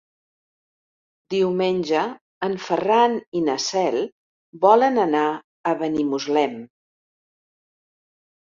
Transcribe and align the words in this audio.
Diumenge 1.33 2.05
en 2.47 2.57
Ferran 2.69 3.13
i 3.39 3.43
na 3.49 3.57
Cel 3.65 3.99
volen 4.65 4.99
anar 5.05 5.27
a 5.73 5.75
Benimuslem. 5.83 6.57